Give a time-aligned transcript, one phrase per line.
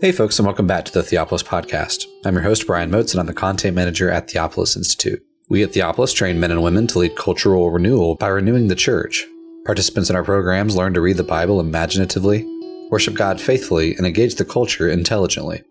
[0.00, 2.06] Hey, folks, and welcome back to the Theopolis Podcast.
[2.24, 5.26] I'm your host, Brian Moats, and I'm the content manager at Theopolis Institute.
[5.48, 9.26] We at Theopolis train men and women to lead cultural renewal by renewing the church.
[9.66, 12.46] Participants in our programs learn to read the Bible imaginatively,
[12.92, 15.64] worship God faithfully, and engage the culture intelligently.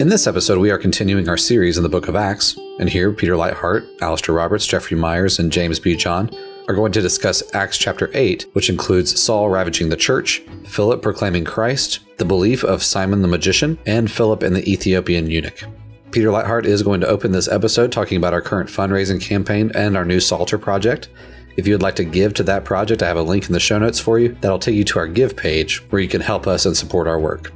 [0.00, 3.12] In this episode, we are continuing our series in the book of Acts, and here
[3.12, 6.34] Peter Leithart, Alastair Roberts, Jeffrey Meyers, and James Bejon
[6.68, 11.44] are going to discuss Acts chapter 8, which includes Saul ravaging the church, Philip proclaiming
[11.44, 15.62] Christ, the belief of Simon the magician, and Philip and the Ethiopian eunuch.
[16.10, 19.96] Peter Leithart is going to open this episode talking about our current fundraising campaign and
[19.96, 21.08] our new Psalter project.
[21.56, 23.60] If you would like to give to that project, I have a link in the
[23.60, 26.46] show notes for you that'll take you to our Give page where you can help
[26.46, 27.52] us and support our work.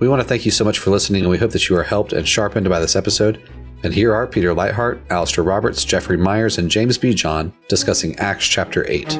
[0.00, 1.82] We want to thank you so much for listening, and we hope that you are
[1.82, 3.40] helped and sharpened by this episode.
[3.84, 8.86] And here are Peter Leithart, Alastair Roberts, Jeffrey Meyers, and James Bejon discussing Acts chapter
[8.88, 9.18] 8.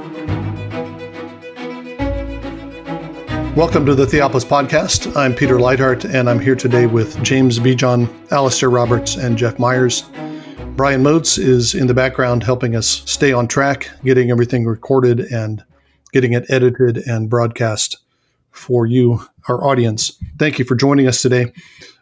[3.54, 5.15] Welcome to the Theopolis Podcast.
[5.18, 7.74] I'm Peter Leithart, and I'm here today with James B.
[7.74, 10.04] John, Alastair Roberts, and Jeff Meyers.
[10.76, 15.62] Brian Moats is in the background helping us stay on track, getting everything recorded and
[16.15, 17.98] getting it edited and broadcast
[18.51, 20.12] for you, our audience.
[20.38, 21.52] Thank you for joining us today.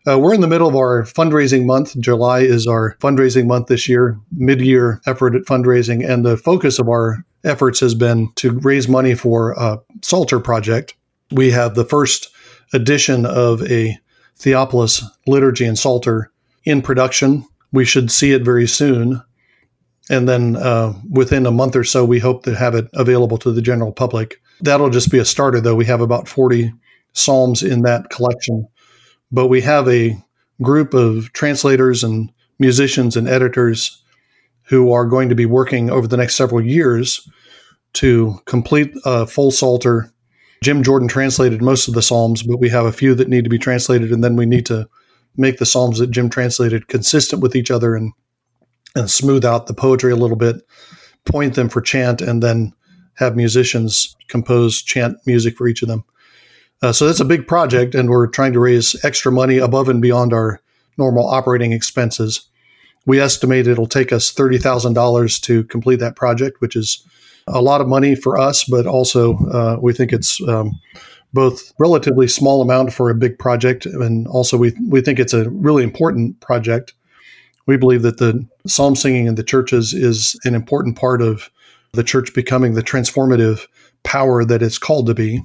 [0.07, 1.99] Uh, we're in the middle of our fundraising month.
[2.01, 6.09] July is our fundraising month this year, mid year effort at fundraising.
[6.09, 10.95] And the focus of our efforts has been to raise money for a Psalter project.
[11.31, 12.31] We have the first
[12.73, 13.97] edition of a
[14.39, 16.33] Theopolis liturgy and Psalter
[16.65, 17.47] in production.
[17.73, 19.23] We should see it very soon.
[20.11, 23.53] And then uh, within a month or so, we hope to have it available to
[23.53, 24.41] the general public.
[24.61, 25.77] That'll just be a starter, though.
[25.77, 26.73] We have about 40
[27.13, 28.67] Psalms in that collection
[29.33, 30.17] but we have a
[30.61, 34.03] group of translators and musicians and editors
[34.65, 37.29] who are going to be working over the next several years
[37.95, 40.13] to complete a full Psalter.
[40.63, 43.51] Jim Jordan translated most of the Psalms, but we have a few that need to
[43.51, 44.89] be translated, and then we need to
[45.37, 48.13] make the Psalms that Jim translated consistent with each other and
[48.95, 50.57] and smooth out the poetry a little bit,
[51.25, 52.75] point them for chant, and then
[53.15, 56.05] have musicians compose chant music for each of them.
[56.83, 60.03] Uh, so that's a big project, and we're trying to raise extra money above and
[60.03, 60.61] beyond our
[60.99, 62.49] normal operating expenses.
[63.07, 67.05] We estimate it'll take us $30,000 to complete that project, which is
[67.47, 70.73] a lot of money for us, but also uh, we think it's um,
[71.33, 75.49] both relatively small amount for a big project, and also we, we think it's a
[75.51, 76.95] really important project.
[77.67, 81.49] We believe that the psalm singing in the churches is an important part of
[81.93, 83.67] the church becoming the transformative
[84.03, 85.45] power that it's called to be.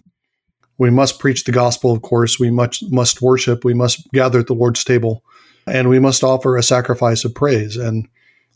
[0.78, 2.40] We must preach the gospel, of course.
[2.40, 3.66] We must, must worship.
[3.66, 5.24] We must gather at the Lord's table.
[5.66, 7.76] And we must offer a sacrifice of praise.
[7.76, 8.08] And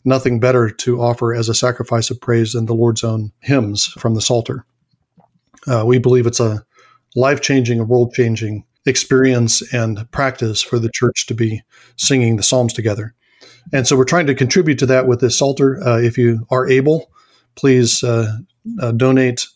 [0.04, 4.14] nothing better to offer as a sacrifice of praise than the Lord's own hymns from
[4.14, 4.64] the Psalter.
[5.66, 6.64] Uh, we believe it's a
[7.14, 11.62] life changing, a world changing experience and practice for the church to be
[11.96, 13.14] singing the Psalms together.
[13.72, 15.80] And so we're trying to contribute to that with this Psalter.
[15.86, 17.10] Uh, if you are able,
[17.54, 18.38] please uh,
[18.80, 19.46] uh donate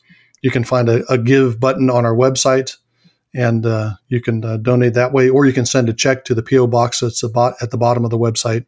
[0.43, 2.77] you can find a, a give button on our website
[3.37, 6.35] and uh, you can uh, donate that way, or you can send a check to
[6.35, 8.65] the PO box that's at the bottom of the website.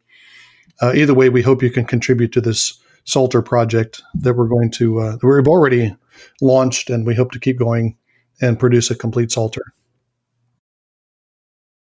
[0.79, 4.69] Uh, either way, we hope you can contribute to this Psalter project that we're going
[4.69, 5.95] to uh, we've already
[6.41, 7.97] launched, and we hope to keep going
[8.41, 9.73] and produce a complete Psalter.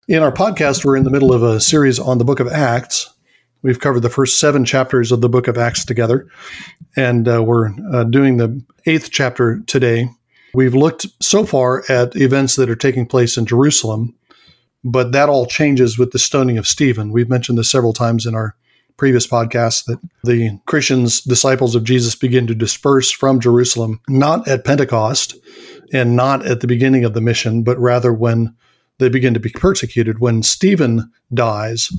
[0.09, 3.14] In our podcast, we're in the middle of a series on the Book of Acts,
[3.65, 6.29] We've covered the first seven chapters of the book of Acts together,
[6.97, 10.11] and uh, we're uh, doing the eighth chapter today.
[10.53, 14.15] We've looked so far at events that are taking place in Jerusalem,
[14.85, 17.11] but that all changes with the stoning of Stephen.
[17.11, 18.55] We've mentioned this several times in our
[18.99, 24.67] previous podcast that the Christians, disciples of Jesus, begin to disperse from Jerusalem, not at
[24.67, 25.37] Pentecost
[25.91, 28.55] and not at the beginning of the mission, but rather when
[28.99, 30.19] they begin to be persecuted.
[30.19, 31.91] When Stephen dies,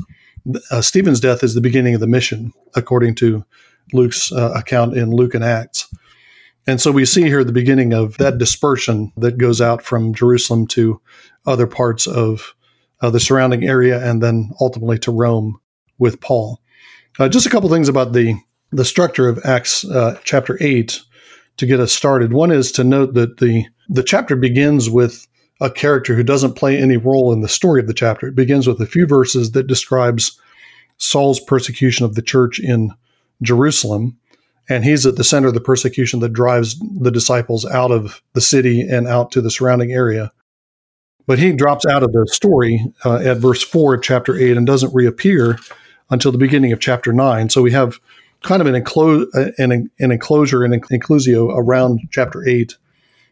[0.72, 3.44] uh, Stephen's death is the beginning of the mission, according to
[3.94, 5.88] Luke's uh, account in Luke and Acts.
[6.68, 10.66] And so we see here the beginning of that dispersion that goes out from Jerusalem
[10.68, 11.00] to
[11.46, 12.56] other parts of
[13.02, 15.60] uh, the surrounding area and then ultimately to Rome
[16.00, 16.60] with Paul.
[17.20, 18.36] Uh, just a couple things about the,
[18.72, 21.02] the structure of Acts uh, chapter 8
[21.58, 22.34] to get us started.
[22.34, 25.28] One is to note that the, the chapter begins with
[25.62, 28.28] a character who doesn't play any role in the story of the chapter.
[28.28, 30.40] It begins with a few verses that describes
[30.98, 32.92] Saul's persecution of the church in
[33.42, 34.18] Jerusalem.
[34.68, 38.42] And he's at the center of the persecution that drives the disciples out of the
[38.42, 40.32] city and out to the surrounding area.
[41.28, 44.66] But he drops out of the story uh, at verse 4 of chapter 8 and
[44.66, 45.58] doesn't reappear
[46.10, 47.50] until the beginning of chapter 9.
[47.50, 48.00] So we have
[48.44, 52.76] kind of an, enclo- an, an enclosure, an inclusio around chapter 8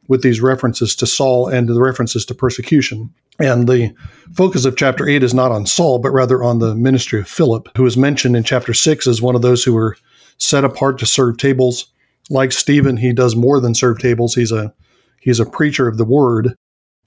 [0.07, 3.13] with these references to Saul and the references to persecution.
[3.39, 3.93] And the
[4.33, 7.69] focus of chapter 8 is not on Saul, but rather on the ministry of Philip,
[7.75, 9.97] who is mentioned in chapter 6 as one of those who were
[10.37, 11.87] set apart to serve tables.
[12.29, 14.35] Like Stephen, he does more than serve tables.
[14.35, 14.73] He's a
[15.19, 16.55] he's a preacher of the word,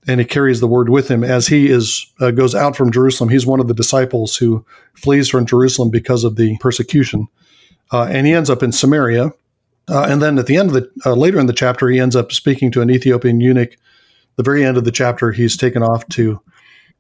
[0.07, 3.31] and he carries the word with him as he is uh, goes out from Jerusalem.
[3.31, 4.65] He's one of the disciples who
[4.95, 7.29] flees from Jerusalem because of the persecution,
[7.93, 9.33] uh, and he ends up in Samaria.
[9.89, 12.17] Uh, and then at the end of the uh, later in the chapter, he ends
[12.17, 13.77] up speaking to an Ethiopian eunuch.
[14.37, 16.41] The very end of the chapter, he's taken off to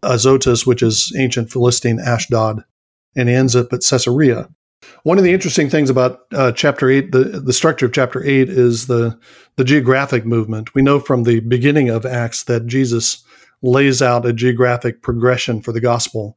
[0.02, 2.64] Azotus, which is ancient Philistine Ashdod,
[3.16, 4.48] and he ends up at Caesarea.
[5.02, 8.48] One of the interesting things about uh, chapter eight, the, the structure of chapter eight,
[8.48, 9.18] is the
[9.56, 10.74] the geographic movement.
[10.74, 13.24] We know from the beginning of Acts that Jesus
[13.62, 16.36] lays out a geographic progression for the gospel.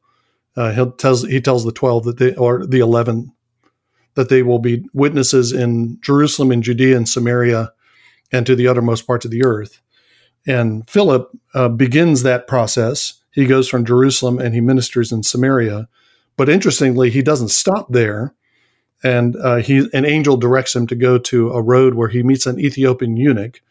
[0.55, 3.31] Uh, he tells he tells the twelve that they or the eleven
[4.15, 7.71] that they will be witnesses in Jerusalem and Judea and Samaria
[8.31, 9.81] and to the uttermost parts of the earth.
[10.47, 13.13] And Philip uh, begins that process.
[13.31, 15.87] He goes from Jerusalem and he ministers in Samaria.
[16.37, 18.33] But interestingly, he doesn't stop there.
[19.03, 22.45] And uh, he, an angel directs him to go to a road where he meets
[22.45, 23.61] an Ethiopian eunuch.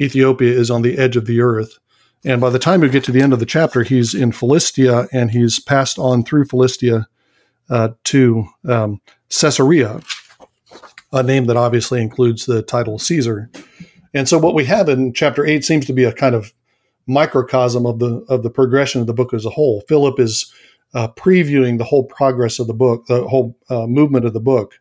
[0.00, 1.78] Ethiopia is on the edge of the earth.
[2.24, 5.08] And by the time we get to the end of the chapter, he's in Philistia
[5.12, 7.08] and he's passed on through Philistia
[7.68, 9.00] uh, to um,
[9.40, 10.00] Caesarea,
[11.12, 13.50] a name that obviously includes the title Caesar.
[14.14, 16.52] And so what we have in chapter 8 seems to be a kind of
[17.06, 19.82] microcosm of the of the progression of the book as a whole.
[19.88, 20.52] Philip is
[20.94, 24.78] uh, previewing the whole progress of the book, the whole uh, movement of the book,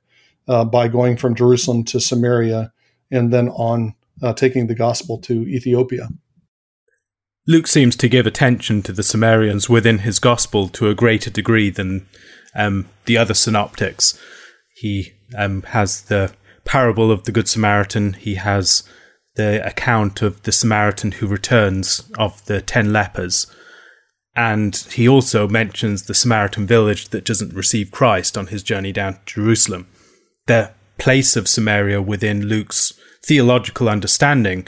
[0.48, 2.71] uh, by going from Jerusalem to Samaria
[3.09, 6.09] and then on uh, taking the gospel to Ethiopia.
[7.48, 11.69] Luke seems to give attention to the Samaritans within his gospel to a greater degree
[11.69, 12.06] than
[12.53, 14.19] um, the other synoptics.
[14.81, 16.33] He um, has the
[16.66, 18.13] parable of the Good Samaritan.
[18.13, 18.81] He has
[19.36, 23.45] the account of the Samaritan who returns of the ten lepers.
[24.36, 29.13] And he also mentions the Samaritan village that doesn't receive Christ on his journey down
[29.13, 29.88] to Jerusalem.
[30.48, 34.68] The place of Samaria within Luke's theological understanding,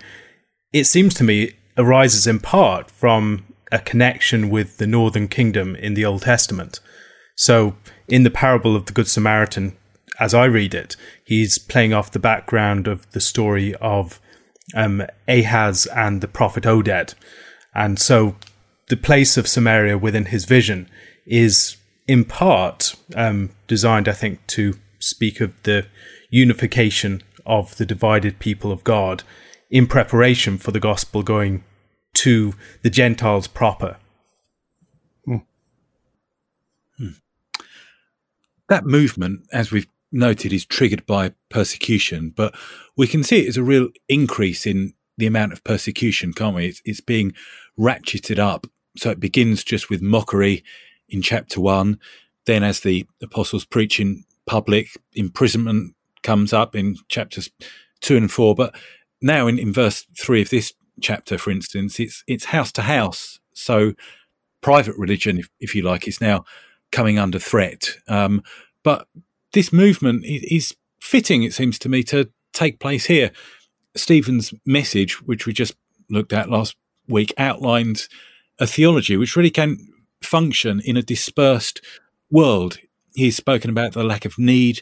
[0.71, 5.95] it seems to me, arises in part from a connection with the northern kingdom in
[5.95, 6.79] the Old Testament.
[7.35, 7.75] So,
[8.07, 9.75] in the parable of the Good Samaritan,
[10.19, 14.19] as I read it, he's playing off the background of the story of
[14.75, 17.15] um, Ahaz and the prophet Oded.
[17.73, 18.35] And so
[18.89, 20.89] the place of Samaria within his vision
[21.25, 21.77] is
[22.07, 25.87] in part um, designed, I think, to speak of the
[26.29, 29.23] unification of the divided people of God
[29.69, 31.63] in preparation for the gospel going
[32.13, 33.97] to the Gentiles proper.
[35.25, 35.37] Hmm.
[36.97, 37.09] Hmm.
[38.69, 42.55] That movement, as we've noted is triggered by persecution, but
[42.95, 46.67] we can see it as a real increase in the amount of persecution, can't we?
[46.67, 47.33] It's, it's being
[47.77, 48.67] ratcheted up.
[48.97, 50.63] So it begins just with mockery
[51.09, 51.99] in chapter one.
[52.45, 57.49] Then, as the apostles preach in public, imprisonment comes up in chapters
[58.01, 58.53] two and four.
[58.53, 58.75] But
[59.21, 63.39] now, in, in verse three of this chapter, for instance, it's it's house to house.
[63.53, 63.93] So
[64.61, 66.45] private religion, if, if you like, is now
[66.91, 67.95] coming under threat.
[68.07, 68.43] Um,
[68.83, 69.07] but
[69.53, 73.31] this movement is fitting, it seems to me, to take place here.
[73.95, 75.75] Stephen's message, which we just
[76.09, 76.75] looked at last
[77.07, 78.09] week, outlines
[78.59, 79.77] a theology which really can
[80.21, 81.81] function in a dispersed
[82.31, 82.79] world.
[83.15, 84.81] He's spoken about the lack of need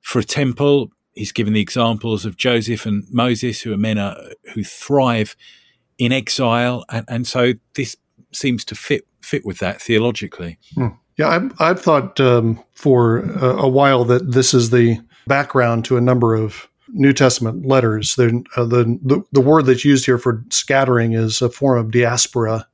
[0.00, 0.90] for a temple.
[1.14, 5.36] He's given the examples of Joseph and Moses, who are men uh, who thrive
[5.98, 7.96] in exile, and, and so this
[8.32, 10.58] seems to fit fit with that theologically.
[10.74, 10.88] Hmm.
[11.16, 15.96] Yeah, I've, I've thought um, for a, a, while that this is the background to
[15.96, 18.14] a number of New Testament letters.
[18.16, 21.90] The, uh, the, the, the, word that's used here for scattering is a form of
[21.90, 22.66] diaspora.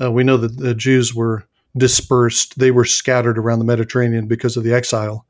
[0.00, 4.56] Uh, we know that the Jews were dispersed, they were scattered around the Mediterranean because
[4.56, 5.24] of the exile.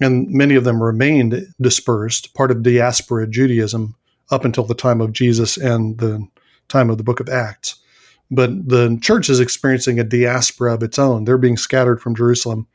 [0.00, 3.94] And many of them remained dispersed, part of diaspora Judaism,
[4.30, 6.26] up until the time of Jesus and the
[6.68, 7.76] time of the book of Acts.
[8.30, 11.24] But the church is experiencing a diaspora of its own.
[11.24, 12.66] They're being scattered from Jerusalem.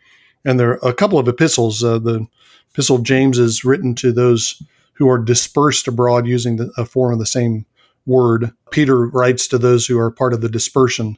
[0.43, 1.83] And there are a couple of epistles.
[1.83, 2.27] Uh, the
[2.71, 4.61] epistle of James is written to those
[4.93, 7.65] who are dispersed abroad using the, a form of the same
[8.05, 8.51] word.
[8.71, 11.17] Peter writes to those who are part of the dispersion.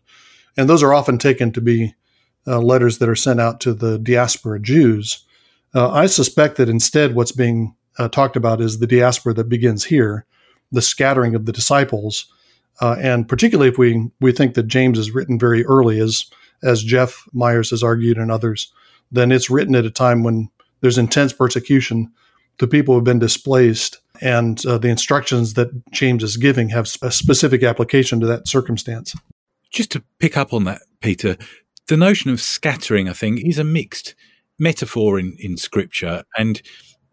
[0.55, 1.93] And those are often taken to be
[2.47, 5.23] uh, letters that are sent out to the diaspora Jews.
[5.75, 9.85] Uh, I suspect that instead what's being uh, talked about is the diaspora that begins
[9.85, 10.25] here,
[10.71, 12.31] the scattering of the disciples
[12.81, 16.25] uh, and particularly if we we think that James is written very early, as
[16.63, 18.71] as Jeff Meyers has argued and others,
[19.11, 20.49] then it's written at a time when
[20.81, 22.11] there's intense persecution.
[22.59, 27.11] The people have been displaced, and uh, the instructions that James is giving have a
[27.11, 29.15] specific application to that circumstance.
[29.71, 31.37] Just to pick up on that, Peter,
[31.87, 34.15] the notion of scattering, I think, is a mixed
[34.59, 36.23] metaphor in, in scripture.
[36.37, 36.61] And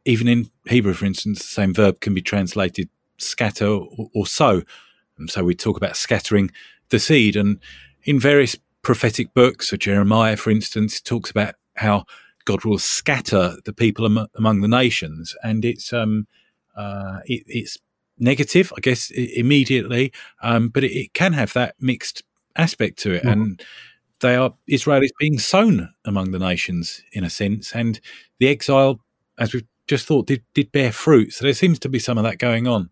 [0.05, 4.63] even in Hebrew, for instance, the same verb can be translated scatter or, or sow.
[5.19, 6.51] And so we talk about scattering
[6.91, 7.37] the seed.
[7.37, 7.61] And
[8.05, 12.05] in various prophetic books, so Jeremiah, for instance, talks about how
[12.45, 15.35] God will scatter the people am- among the nations.
[15.43, 16.27] And it's, um,
[16.77, 17.79] uh, it, it's
[18.19, 22.23] negative, I guess, immediately, um, but it, it, can have that mixed
[22.57, 23.25] aspect to it.
[23.25, 23.33] Mm.
[23.33, 23.63] And
[24.21, 28.01] they are Israel is being sown among the nations in a sense, and
[28.39, 29.01] the exile,
[29.39, 31.33] as we've just thought, did did bear fruit.
[31.33, 32.91] So there seems to be some of that going on.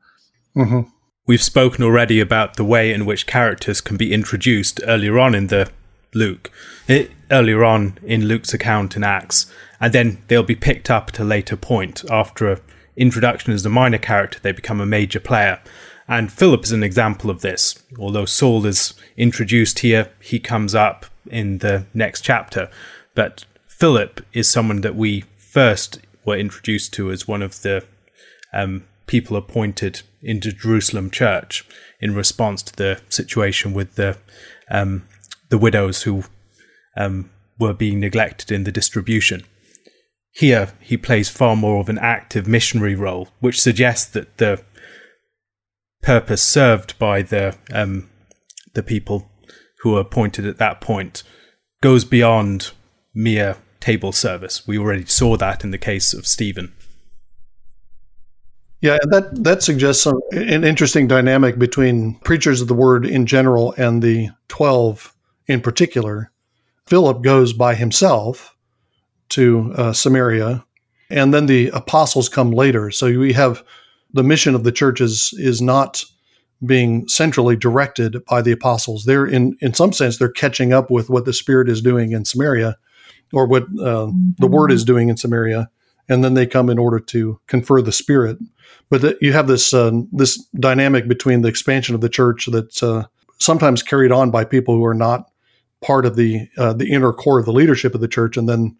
[0.56, 0.90] Mm-hmm.
[1.26, 5.46] We've spoken already about the way in which characters can be introduced earlier on in
[5.46, 5.70] the
[6.14, 6.50] Luke,
[6.88, 9.46] it, earlier on in Luke's account in Acts,
[9.80, 12.60] and then they'll be picked up at a later point after a
[12.96, 15.60] introduction as a minor character, they become a major player.
[16.08, 17.82] And Philip is an example of this.
[17.98, 22.70] Although Saul is introduced here, he comes up in the next chapter.
[23.14, 27.84] But Philip is someone that we first were introduced to as one of the
[28.52, 31.66] um, people appointed into Jerusalem church
[32.00, 34.18] in response to the situation with the
[34.70, 35.06] um,
[35.48, 36.24] the widows who
[36.96, 39.44] um, were being neglected in the distribution.
[40.34, 44.62] Here, he plays far more of an active missionary role, which suggests that the
[46.02, 48.08] purpose served by the um,
[48.74, 49.30] the people
[49.80, 51.22] who are appointed at that point
[51.82, 52.70] goes beyond
[53.14, 54.66] mere table service.
[54.66, 56.72] We already saw that in the case of Stephen.
[58.82, 63.72] Yeah, that that suggests some, an interesting dynamic between preachers of the word in general
[63.78, 65.14] and the twelve
[65.46, 66.32] in particular.
[66.86, 68.56] Philip goes by himself
[69.30, 70.64] to uh, Samaria,
[71.08, 72.90] and then the apostles come later.
[72.90, 73.62] So we have
[74.12, 76.04] the mission of the church is, is not
[76.66, 79.04] being centrally directed by the apostles.
[79.04, 82.24] They're in in some sense they're catching up with what the Spirit is doing in
[82.24, 82.76] Samaria,
[83.32, 85.70] or what uh, the Word is doing in Samaria,
[86.08, 88.38] and then they come in order to confer the Spirit.
[88.90, 93.04] But you have this uh, this dynamic between the expansion of the church that's uh,
[93.38, 95.30] sometimes carried on by people who are not
[95.80, 98.76] part of the uh, the inner core of the leadership of the church, and then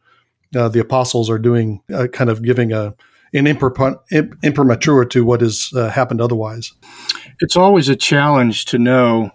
[0.54, 2.94] uh, the apostles are doing uh, kind of giving a
[3.34, 6.72] an imprimatur to what has uh, happened otherwise.
[7.40, 9.30] It's always a challenge to know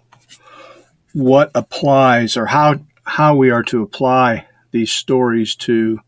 [1.14, 5.98] what applies or how how we are to apply these stories to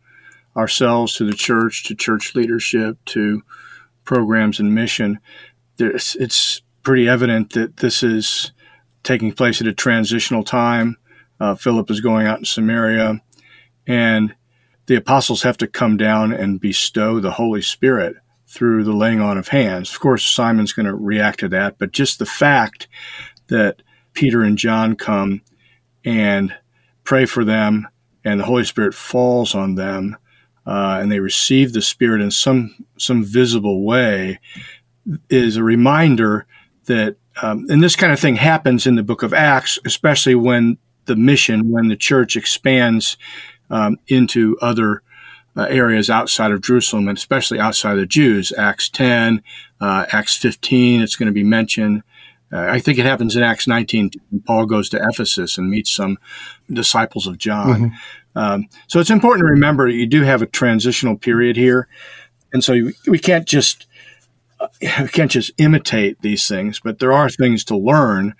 [0.57, 3.43] ourselves, to the church, to church leadership, to
[4.05, 5.19] programs and mission.
[5.77, 8.53] There's, it's pretty evident that this is
[9.03, 10.97] taking place at a transitional time.
[11.39, 13.21] Uh, Philip is going out in Samaria,
[13.87, 14.35] and
[14.87, 18.17] the apostles have to come down and bestow the Holy Spirit
[18.47, 19.93] through the laying on of hands.
[19.93, 22.89] Of course, Simon's going to react to that, but just the fact
[23.47, 25.43] that Peter and John come
[26.05, 26.55] and
[27.05, 27.89] pray for them,
[28.25, 30.17] and the Holy Spirit falls on them,
[30.71, 34.39] uh, and they receive the Spirit in some some visible way,
[35.29, 36.47] is a reminder
[36.87, 37.17] that.
[37.43, 41.17] Um, and this kind of thing happens in the book of Acts, especially when the
[41.17, 43.17] mission, when the church expands
[43.71, 45.03] um, into other
[45.57, 48.53] uh, areas outside of Jerusalem, and especially outside of the Jews.
[48.57, 49.43] Acts 10,
[49.81, 52.03] uh, Acts 15, it's going to be mentioned.
[52.53, 54.11] Uh, I think it happens in Acts 19.
[54.45, 56.19] Paul goes to Ephesus and meets some
[56.71, 57.69] disciples of John.
[57.69, 57.97] Mm-hmm.
[58.37, 61.89] Um, so it's important to remember you do have a transitional period here,
[62.53, 63.87] and so we can't just
[64.81, 68.35] we can't just imitate these things, but there are things to learn.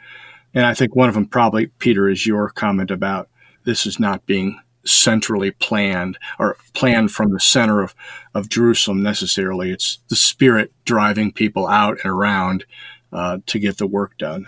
[0.53, 3.29] And I think one of them probably, Peter, is your comment about
[3.65, 7.95] this is not being centrally planned or planned from the center of,
[8.35, 9.71] of Jerusalem necessarily.
[9.71, 12.65] It's the Spirit driving people out and around
[13.13, 14.47] uh, to get the work done.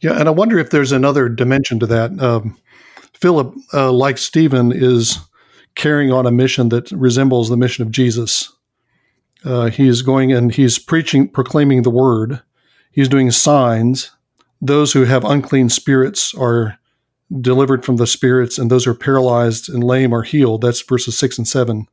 [0.00, 2.20] Yeah, and I wonder if there's another dimension to that.
[2.20, 2.58] Um,
[3.22, 5.20] Philip, uh, like Stephen, is
[5.76, 8.52] carrying on a mission that resembles the mission of Jesus.
[9.44, 12.42] Uh, he is going and he's preaching, proclaiming the word.
[12.90, 14.10] He's doing signs.
[14.60, 16.76] Those who have unclean spirits are
[17.40, 20.62] delivered from the spirits, and those who are paralyzed and lame are healed.
[20.62, 21.86] That's verses six and seven.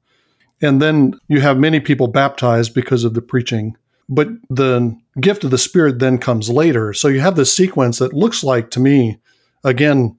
[0.61, 3.77] And then you have many people baptized because of the preaching.
[4.09, 6.91] But the gift of the Spirit then comes later.
[6.93, 9.21] So you have this sequence that looks like to me,
[9.63, 10.17] again,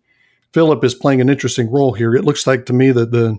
[0.53, 2.15] Philip is playing an interesting role here.
[2.15, 3.39] It looks like to me that the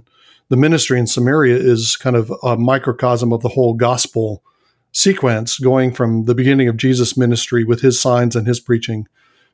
[0.50, 4.44] the ministry in Samaria is kind of a microcosm of the whole gospel
[4.92, 9.08] sequence, going from the beginning of Jesus' ministry with his signs and his preaching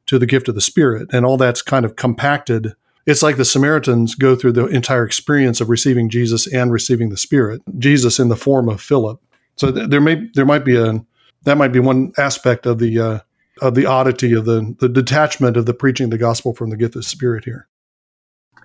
[0.07, 1.07] to the gift of the Spirit.
[1.13, 2.73] And all that's kind of compacted.
[3.05, 7.17] It's like the Samaritans go through the entire experience of receiving Jesus and receiving the
[7.17, 7.61] Spirit.
[7.77, 9.21] Jesus in the form of Philip
[9.55, 11.05] So th- there may there might be a
[11.43, 13.19] that might be one aspect of the uh,
[13.61, 16.77] of the oddity of the the detachment of the preaching of the gospel from the
[16.77, 17.67] gift of Spirit here.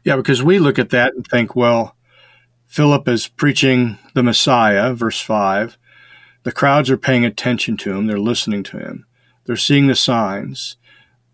[0.05, 1.97] Yeah, because we look at that and think, well,
[2.67, 5.79] Philip is preaching the Messiah, verse five.
[6.45, 9.07] The crowds are paying attention to him; they're listening to him.
[9.45, 10.77] They're seeing the signs.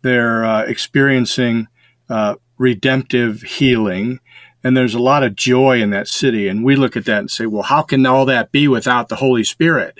[0.02, 1.68] They're uh, experiencing
[2.08, 4.20] uh, redemptive healing
[4.64, 6.48] and there's a lot of joy in that city.
[6.48, 9.16] And we look at that and say, well, how can all that be without the
[9.16, 9.98] Holy Spirit?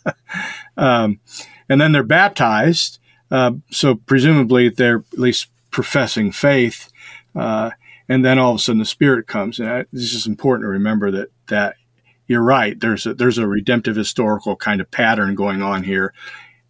[0.76, 1.20] um,
[1.70, 2.98] and then they're baptized.
[3.30, 6.90] Uh, so presumably they're at least professing faith.
[7.34, 7.70] Uh,
[8.08, 9.60] and then all of a sudden the Spirit comes.
[9.60, 11.76] And this is important to remember that, that
[12.26, 12.78] you're right.
[12.78, 16.12] There's a, there's a redemptive historical kind of pattern going on here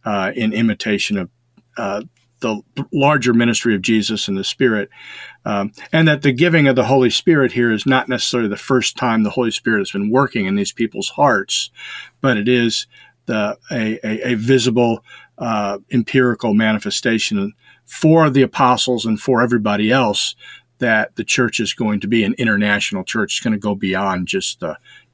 [0.04, 1.30] uh, in imitation of
[1.78, 2.02] uh,
[2.40, 4.90] the larger ministry of Jesus and the Spirit.
[5.46, 8.96] Um, and that the giving of the Holy Spirit here is not necessarily the first
[8.96, 11.70] time the Holy Spirit has been working in these people's hearts,
[12.20, 12.86] but it is
[13.30, 15.04] the a, a, a visible
[15.38, 17.52] uh, empirical manifestation
[17.86, 20.34] for the apostles and for everybody else
[20.78, 23.34] that the church is going to be an international church.
[23.34, 24.62] It's going to go beyond just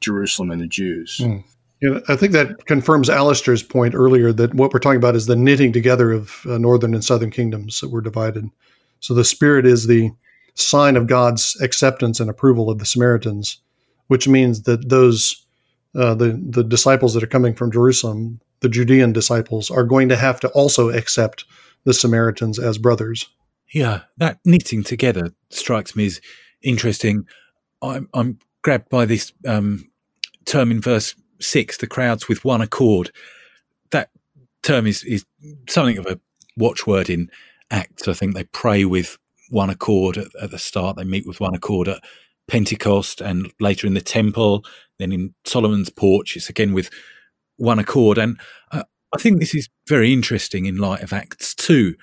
[0.00, 1.18] Jerusalem and the Jews.
[1.18, 1.44] Mm.
[1.82, 5.36] Yeah, I think that confirms Alastair's point earlier that what we're talking about is the
[5.36, 8.48] knitting together of uh, northern and southern kingdoms that were divided.
[9.00, 10.10] So the Spirit is the
[10.54, 13.58] sign of God's acceptance and approval of the Samaritans,
[14.06, 15.45] which means that those
[15.96, 20.16] uh, the the disciples that are coming from Jerusalem, the Judean disciples, are going to
[20.16, 21.44] have to also accept
[21.84, 23.28] the Samaritans as brothers.
[23.72, 26.20] Yeah, that knitting together strikes me as
[26.62, 27.26] interesting.
[27.82, 29.90] I'm, I'm grabbed by this um,
[30.44, 33.10] term in verse six, the crowds with one accord.
[33.90, 34.10] That
[34.62, 35.24] term is, is
[35.68, 36.20] something of a
[36.56, 37.30] watchword in
[37.70, 38.08] Acts.
[38.08, 39.18] I think they pray with
[39.50, 40.96] one accord at, at, the start.
[40.96, 42.02] They meet with one accord at
[42.48, 44.64] Pentecost and later in the temple.
[44.98, 46.90] Then in Solomon's porch, it's again with
[47.56, 48.18] one accord.
[48.18, 48.38] And
[48.72, 48.84] uh,
[49.14, 51.94] I think this is very interesting in light of Acts 2.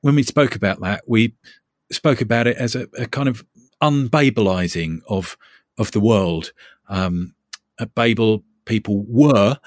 [0.00, 1.34] When we spoke about that, we
[1.90, 3.44] spoke about it as a, a kind of
[3.82, 5.36] unbabelizing of
[5.78, 6.52] of the world.
[6.88, 7.34] Um,
[7.80, 9.58] at Babel, people were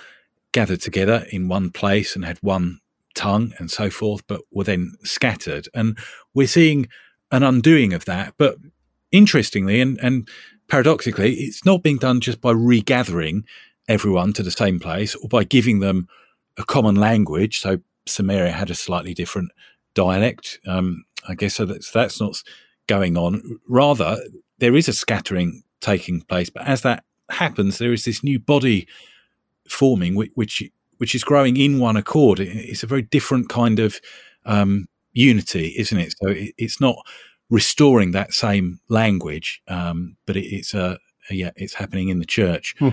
[0.52, 2.80] gathered together in one place and had one
[3.16, 5.68] tongue and so forth, but were then scattered.
[5.74, 5.98] And
[6.34, 6.88] we're seeing
[7.32, 8.36] an undoing of that.
[8.38, 8.58] But
[9.16, 10.28] interestingly and, and
[10.68, 13.44] paradoxically, it's not being done just by regathering
[13.88, 16.08] everyone to the same place or by giving them
[16.58, 17.60] a common language.
[17.60, 19.52] So Samaria had a slightly different
[19.94, 20.60] dialect.
[20.68, 22.42] Um, I guess so that's, that's not
[22.88, 23.60] going on.
[23.68, 24.18] Rather,
[24.60, 28.88] there is a scattering taking place, but as that happens, there is this new body
[29.68, 30.64] forming, which which,
[30.98, 32.40] which is growing in one accord.
[32.40, 34.00] It's a very different kind of
[34.46, 36.14] um, unity, isn't it?
[36.22, 36.98] So it, it's not
[37.50, 40.98] restoring that same language, um, but it, it's a,
[41.30, 42.76] a, yeah, it's happening in the church.
[42.80, 42.90] Hmm.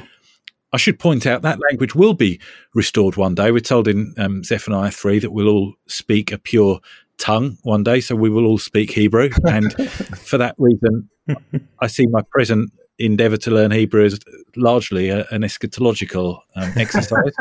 [0.74, 2.40] I should point out that language will be
[2.74, 3.50] restored one day.
[3.50, 6.80] We're told in um, Zephaniah 3 that we'll all speak a pure
[7.18, 9.30] tongue one day, so we will all speak Hebrew.
[9.44, 9.72] And
[10.18, 11.10] for that reason,
[11.78, 14.18] I see my present endeavor to learn Hebrew is
[14.56, 17.32] largely a, an eschatological um, exercise.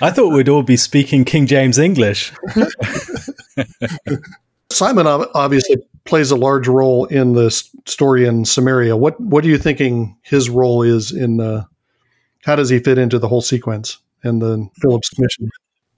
[0.00, 2.32] I thought we'd all be speaking King James English.
[4.70, 7.50] Simon obviously plays a large role in the
[7.86, 8.96] story in Samaria.
[8.96, 11.40] What what are you thinking his role is in?
[11.40, 11.64] Uh,
[12.44, 15.50] how does he fit into the whole sequence and the Philip's mission?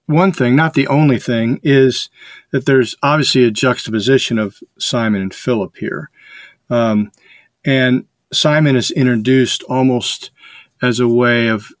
[0.07, 2.09] One thing, not the only thing, is
[2.51, 6.09] that there's obviously a juxtaposition of Simon and Philip here,
[6.69, 7.11] um,
[7.63, 10.31] and Simon is introduced almost
[10.81, 11.71] as a way of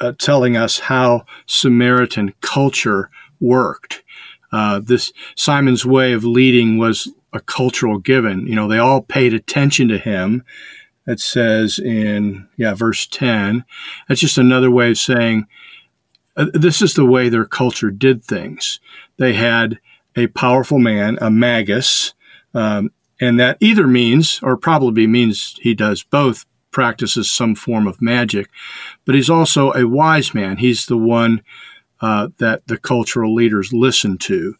[0.00, 4.02] uh, telling us how Samaritan culture worked.
[4.52, 8.46] Uh, this Simon's way of leading was a cultural given.
[8.46, 10.44] You know, they all paid attention to him.
[11.06, 13.64] It says in yeah verse ten.
[14.08, 15.46] That's just another way of saying
[16.36, 18.80] uh, this is the way their culture did things.
[19.16, 19.78] They had
[20.16, 22.14] a powerful man, a magus,
[22.54, 28.02] um, and that either means, or probably means he does both, practices some form of
[28.02, 28.50] magic,
[29.06, 30.58] but he's also a wise man.
[30.58, 31.42] He's the one
[32.00, 34.54] uh, that the cultural leaders listen to.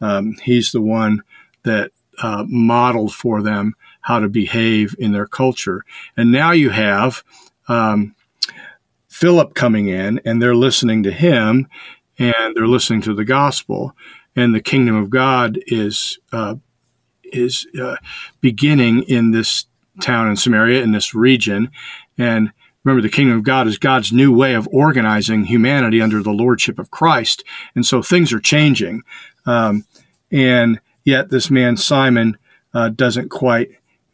[0.00, 1.22] Um, he's the one
[1.62, 5.84] that uh, modeled for them how to behave in their culture.
[6.16, 7.22] And now you have
[7.68, 8.14] um,
[9.08, 11.68] Philip coming in, and they're listening to him,
[12.18, 13.94] and they're listening to the gospel,
[14.34, 16.56] and the kingdom of God is uh,
[17.24, 17.96] is uh,
[18.40, 19.66] beginning in this
[20.00, 21.70] town in Samaria, in this region.
[22.18, 22.52] And
[22.84, 26.78] remember, the kingdom of God is God's new way of organizing humanity under the lordship
[26.78, 27.44] of Christ.
[27.74, 29.02] And so things are changing.
[29.46, 29.84] Um,
[30.30, 32.38] and yet, this man, Simon,
[32.74, 33.70] uh, doesn't quite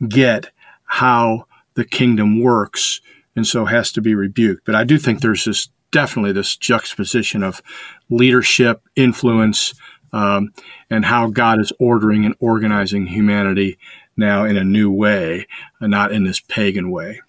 [0.06, 0.50] get
[0.84, 3.00] how the kingdom works
[3.36, 4.64] and so has to be rebuked.
[4.64, 7.62] But I do think there's this definitely this juxtaposition of
[8.10, 9.74] leadership, influence,
[10.12, 10.52] um,
[10.90, 13.78] and how God is ordering and organizing humanity
[14.16, 15.46] now in a new way,
[15.80, 17.20] not in this pagan way.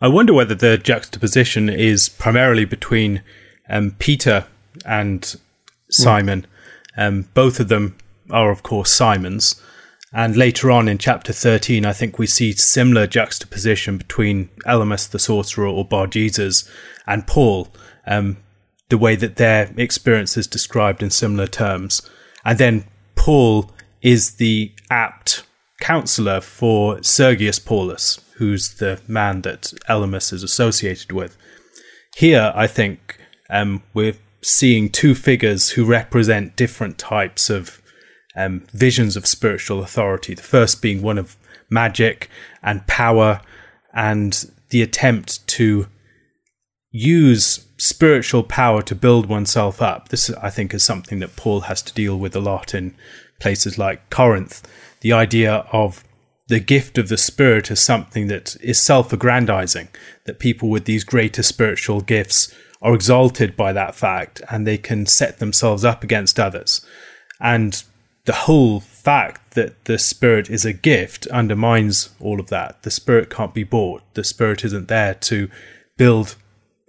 [0.00, 3.22] I wonder whether the juxtaposition is primarily between
[3.68, 4.46] um, Peter
[4.84, 5.34] and
[5.90, 6.46] Simon.
[6.96, 7.06] Mm.
[7.06, 7.96] Um, both of them
[8.30, 9.60] are, of course, Simons.
[10.12, 15.18] And later on in chapter 13, I think we see similar juxtaposition between Elymas the
[15.18, 16.68] sorcerer or Bar Jesus
[17.06, 17.68] and Paul,
[18.06, 18.38] um,
[18.88, 22.02] the way that their experience is described in similar terms.
[22.44, 25.42] And then Paul is the apt
[25.80, 31.36] counselor for Sergius Paulus, who's the man that Elymas is associated with.
[32.16, 33.18] Here, I think
[33.50, 37.82] um, we're seeing two figures who represent different types of
[38.36, 40.34] um, visions of spiritual authority.
[40.34, 41.36] The first being one of
[41.70, 42.28] magic
[42.62, 43.40] and power
[43.92, 45.88] and the attempt to
[46.90, 50.08] use spiritual power to build oneself up.
[50.08, 52.94] This, I think, is something that Paul has to deal with a lot in
[53.40, 54.66] places like Corinth.
[55.00, 56.04] The idea of
[56.48, 59.88] the gift of the Spirit as something that is self aggrandizing,
[60.24, 65.06] that people with these greater spiritual gifts are exalted by that fact and they can
[65.06, 66.84] set themselves up against others.
[67.40, 67.82] And
[68.26, 72.82] the whole fact that the Spirit is a gift undermines all of that.
[72.82, 75.48] The Spirit can't be bought, the Spirit isn't there to
[75.96, 76.36] build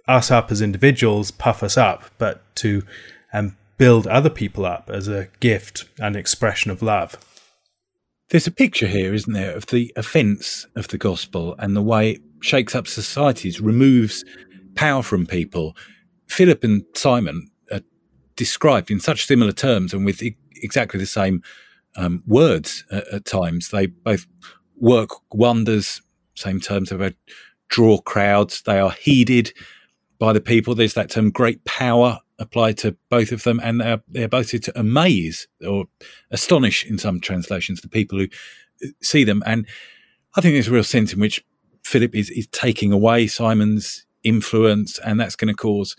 [0.06, 2.82] us up as individuals, puff us up, but to
[3.32, 7.16] um, build other people up as a gift and expression of love.
[8.30, 12.12] There's a picture here, isn't there, of the offence of the gospel and the way
[12.12, 14.22] it shakes up societies, removes
[14.74, 15.74] power from people.
[16.26, 17.80] Philip and Simon are
[18.36, 20.22] described in such similar terms and with
[20.56, 21.42] exactly the same
[21.96, 23.70] um, words at, at, times.
[23.70, 24.26] They both
[24.76, 26.02] work wonders,
[26.34, 27.14] same terms, they
[27.68, 29.54] draw crowds, they are heeded
[30.18, 30.74] by the people.
[30.74, 34.78] There's that term great power applied to both of them, and they're, they're both to
[34.78, 35.86] amaze or
[36.30, 38.26] astonish in some translations the people who
[38.84, 39.42] uh, see them.
[39.46, 39.66] And
[40.36, 41.44] I think there's a real sense in which
[41.84, 45.96] Philip is, is taking away Simon's influence, and that's going to cause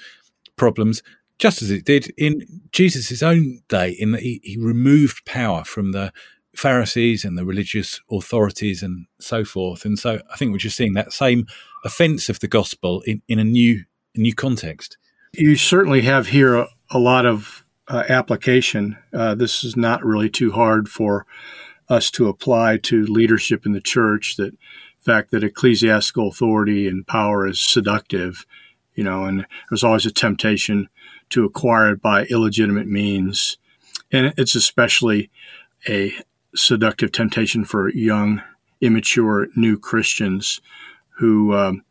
[0.55, 1.01] problems,
[1.39, 5.91] just as it did in Jesus' own day, in that he, he removed power from
[5.91, 6.11] the
[6.55, 9.85] Pharisees and the religious authorities and so forth.
[9.85, 11.45] And so I think we're just seeing that same
[11.85, 13.85] offense of the gospel in, in a new
[14.19, 14.97] new context.
[15.33, 18.97] You certainly have here a, a lot of uh, application.
[19.13, 21.25] Uh, this is not really too hard for
[21.87, 24.35] us to apply to leadership in the church.
[24.37, 24.53] That
[24.99, 28.45] fact that ecclesiastical authority and power is seductive,
[28.93, 30.89] you know, and there's always a temptation
[31.29, 33.57] to acquire it by illegitimate means,
[34.11, 35.29] and it's especially
[35.87, 36.13] a
[36.55, 38.41] seductive temptation for young,
[38.81, 40.59] immature, new Christians
[41.19, 41.83] who um,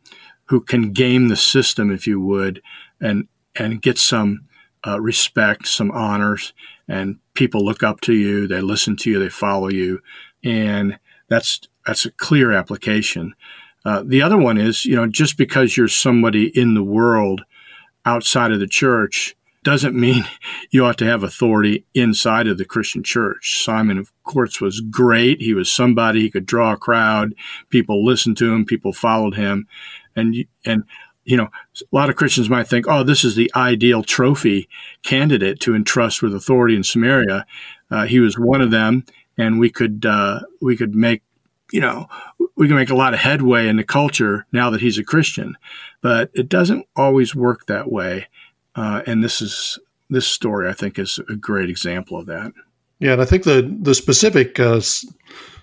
[0.49, 2.61] who can game the system, if you would,
[2.99, 4.47] and and get some
[4.85, 6.53] uh, respect, some honors,
[6.87, 10.01] and people look up to you, they listen to you, they follow you,
[10.43, 13.33] and that's that's a clear application.
[13.85, 17.43] Uh, the other one is, you know, just because you're somebody in the world
[18.05, 20.25] outside of the church doesn't mean
[20.71, 23.63] you ought to have authority inside of the Christian church.
[23.63, 25.41] Simon, of course, was great.
[25.41, 27.35] He was somebody he could draw a crowd.
[27.69, 28.65] People listened to him.
[28.65, 29.67] People followed him
[30.15, 30.83] and and
[31.23, 34.67] you know a lot of Christians might think, oh, this is the ideal trophy
[35.03, 37.45] candidate to entrust with authority in Samaria.
[37.91, 39.05] Uh, he was one of them,
[39.37, 41.21] and we could uh, we could make
[41.71, 42.07] you know
[42.55, 45.55] we can make a lot of headway in the culture now that he's a Christian,
[46.01, 48.27] but it doesn't always work that way.
[48.75, 52.51] Uh, and this is this story, I think, is a great example of that.
[52.99, 54.81] Yeah, and I think the the specific uh,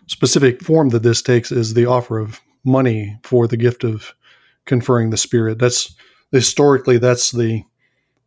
[0.07, 4.15] specific form that this takes is the offer of money for the gift of
[4.67, 5.59] conferring the Spirit.
[5.59, 5.95] That's
[6.33, 7.63] historically that's the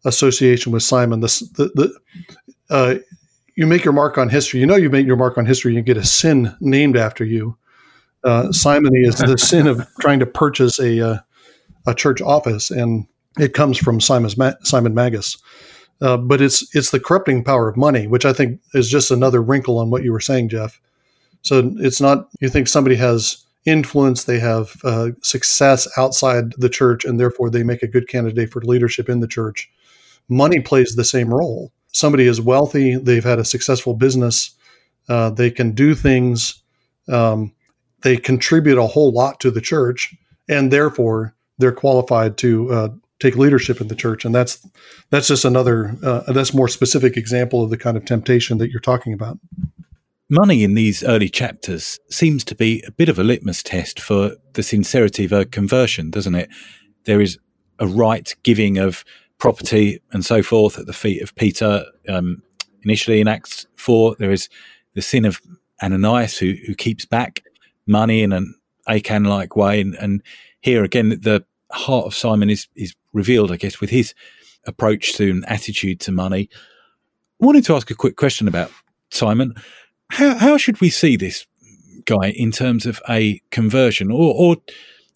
[0.06, 1.20] association with Simon.
[1.20, 2.00] This the, the
[2.70, 2.96] uh,
[3.56, 4.60] you make your mark on history.
[4.60, 5.76] You know you make your mark on history.
[5.76, 7.58] You get a sin named after you.
[8.24, 11.18] Uh, simony is the sin of trying to purchase a uh,
[11.88, 13.06] a church office, and
[13.38, 15.38] it comes from Simon's Ma- Simon Magus.
[16.02, 19.42] Uh, but it's it's the corrupting power of money, which I think is just another
[19.42, 20.80] wrinkle on what you were saying, Jeff.
[21.42, 27.06] So it's not you think somebody has influence, they have uh, success outside the church,
[27.06, 29.70] and therefore they make a good candidate for leadership in the church.
[30.28, 31.72] Money plays the same role.
[31.92, 34.56] Somebody is wealthy, they've had a successful business,
[35.08, 36.62] uh, they can do things,
[37.08, 37.52] um,
[38.02, 40.14] they contribute a whole lot to the church,
[40.48, 44.24] and therefore they're qualified to uh, take leadership in the church.
[44.24, 44.66] And that's
[45.10, 48.80] that's just another uh, that's more specific example of the kind of temptation that you're
[48.80, 49.40] talking about
[50.30, 54.36] money in these early chapters seems to be a bit of a litmus test for
[54.54, 56.50] the sincerity of a conversion, doesn't it?
[57.06, 57.40] There is
[57.80, 59.04] a right giving of
[59.40, 61.86] property and so forth at the feet of Peter.
[62.08, 62.44] Um,
[62.84, 64.50] initially in Acts 4, there is
[64.94, 65.42] the sin of
[65.82, 67.44] Ananias who, who keeps back
[67.88, 68.54] money in an
[68.88, 69.82] Achan like way.
[69.82, 70.22] And, and
[70.62, 74.14] here again, the heart of Simon is, is revealed, I guess, with his
[74.68, 76.50] approach to and attitude to money.
[77.42, 78.72] I wanted to ask a quick question about
[79.10, 79.56] Simon.
[80.10, 81.46] How, how should we see this
[82.06, 84.58] guy in terms of a conversion, or, or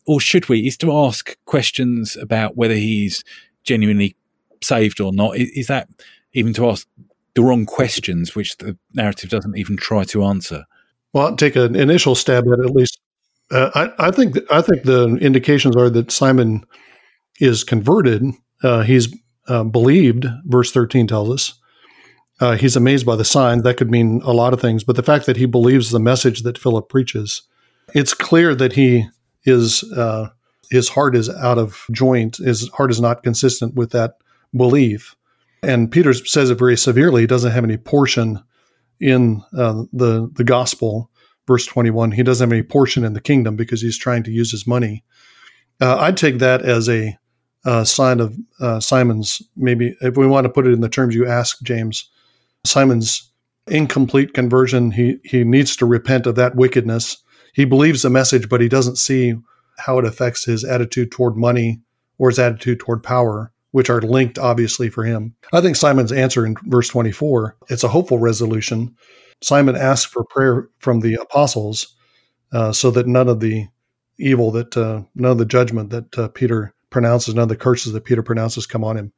[0.05, 0.67] or should we?
[0.67, 3.23] Is to ask questions about whether he's
[3.63, 4.15] genuinely
[4.63, 5.37] saved or not.
[5.37, 5.89] Is, that
[6.33, 6.87] even to ask
[7.35, 10.65] the wrong questions, which the narrative doesn't even try to answer?
[11.13, 12.99] Well, I'll take an initial stab at it, at least.
[13.51, 16.65] Uh, I, I, think I think the indications are that Simon
[17.39, 18.23] is converted.
[18.63, 19.13] Uh, he's
[19.47, 20.25] uh, believed.
[20.45, 21.59] Verse thirteen tells us
[22.43, 23.63] uh, he's amazed by the signs.
[23.63, 26.41] That could mean a lot of things, but the fact that he believes the message
[26.41, 27.43] that Philip preaches,
[27.95, 29.07] it's clear that he
[29.45, 30.27] is uh,
[30.69, 32.37] his heart is out of joint.
[32.37, 34.17] His heart is not consistent with that
[34.53, 35.15] belief.
[35.61, 37.21] And Peter says it very severely.
[37.21, 38.43] He doesn't have any portion
[38.99, 41.09] in uh, the the gospel.
[41.47, 42.11] Verse twenty one.
[42.11, 45.05] He doesn't have any portion in the kingdom because he's trying to use his money.
[45.79, 47.17] Uh, I'd take that as a
[47.63, 51.15] uh, sign of uh, Simon's maybe if we want to put it in the terms
[51.15, 52.09] you asked, James.
[52.65, 53.31] Simon's
[53.67, 54.91] incomplete conversion.
[54.91, 57.17] He he needs to repent of that wickedness.
[57.53, 59.35] He believes the message, but he doesn't see
[59.77, 61.81] how it affects his attitude toward money
[62.17, 65.35] or his attitude toward power, which are linked obviously for him.
[65.51, 68.95] I think Simon's answer in verse 24, it's a hopeful resolution.
[69.41, 71.95] Simon asks for prayer from the apostles
[72.53, 73.67] uh, so that none of the
[74.17, 77.91] evil that uh, none of the judgment that uh, Peter pronounces, none of the curses
[77.91, 79.11] that Peter pronounces come on him.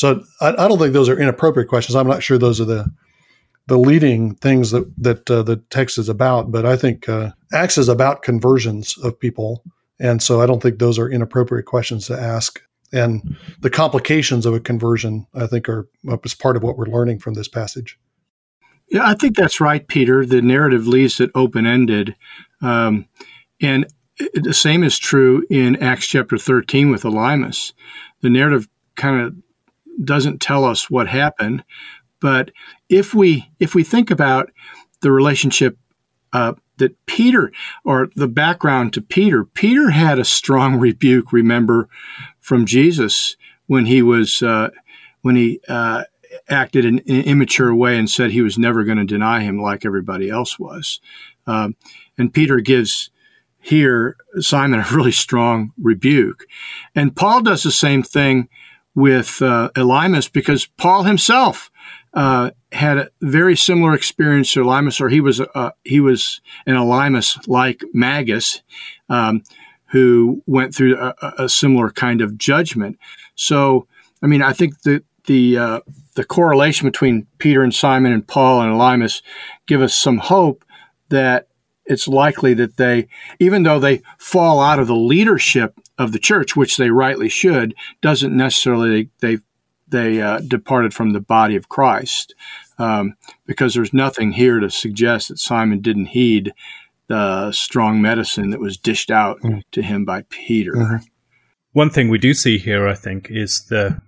[0.00, 1.94] So I, I, don't think those are inappropriate questions.
[1.94, 2.90] I'm not sure those are the
[3.66, 7.76] the leading things that that uh, the text is about, but I think uh, Acts
[7.76, 9.62] is about conversions of people,
[9.98, 12.62] and so I don't think those are inappropriate questions to ask.
[12.94, 15.86] And the complications of a conversion, I think, are
[16.24, 17.98] is part of what we're learning from this passage.
[18.88, 20.24] Yeah, I think that's right, Peter.
[20.24, 22.16] The narrative leaves it open ended,
[22.62, 23.06] um,
[23.60, 23.86] and
[24.32, 27.74] the same is true in Acts chapter 13 with Elymas.
[28.22, 29.34] The narrative kind of
[30.02, 31.64] doesn't tell us what happened,
[32.20, 32.50] but
[32.88, 34.50] if we if we think about
[35.00, 35.78] the relationship
[36.32, 37.52] uh, that Peter
[37.84, 41.32] or the background to Peter, Peter had a strong rebuke.
[41.32, 41.88] Remember
[42.40, 44.70] from Jesus when he was uh,
[45.22, 46.04] when he uh,
[46.48, 49.84] acted in an immature way and said he was never going to deny him like
[49.84, 51.00] everybody else was.
[51.46, 51.76] Um,
[52.18, 53.10] and Peter gives
[53.60, 56.46] here Simon a really strong rebuke.
[56.94, 58.48] And Paul does the same thing
[58.94, 61.70] with uh, Elymas because Paul himself
[62.14, 66.74] uh, had a very similar experience to Elymas, or he was uh, he was an
[66.74, 68.62] Elymas like Magus,
[69.08, 69.42] um,
[69.86, 72.98] who went through a, a, similar kind of judgment.
[73.34, 73.86] So,
[74.22, 75.80] I mean, I think that the uh,
[76.14, 79.22] the correlation between Peter and Simon and Paul and Elymas
[79.66, 80.64] give us some hope
[81.10, 81.48] that
[81.90, 86.56] it's likely that they, even though they fall out of the leadership of the church,
[86.56, 89.38] which they rightly should, doesn't necessarily they
[89.88, 92.34] they uh, departed from the body of Christ,
[92.78, 96.52] um, because there's nothing here to suggest that Simon didn't heed
[97.08, 99.62] the strong medicine that was dished out mm.
[99.72, 100.72] to him by Peter.
[100.74, 101.04] Mm-hmm.
[101.72, 104.00] One thing we do see here, I think, is the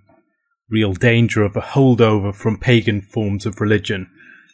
[0.69, 4.09] real danger of a holdover from pagan forms of religion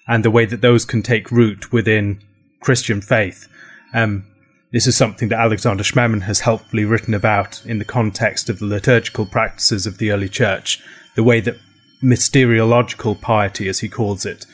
[0.08, 2.20] and the way that those can take root within
[2.60, 3.48] Christian faith.
[3.94, 4.26] Um,
[4.72, 8.66] this is something that Alexander Schmemann has helpfully written about in the context of the
[8.66, 10.80] liturgical practices of the early church,
[11.16, 11.58] the way that
[12.04, 14.46] mysteriological piety, as he calls it,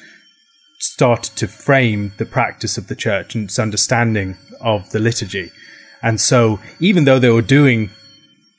[0.79, 5.51] started to frame the practice of the church and its understanding of the liturgy.
[6.01, 7.89] And so, even though they were doing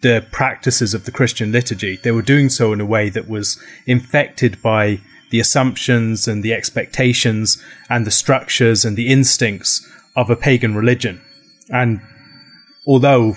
[0.02, 3.58] the practices of the Christian liturgy, they were doing so in a way that was
[3.86, 5.00] infected by
[5.30, 11.20] the assumptions and the expectations and the structures and the instincts of a pagan religion.
[11.68, 12.00] And
[12.86, 13.36] although